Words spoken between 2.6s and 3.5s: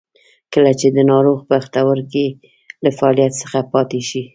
له فعالیت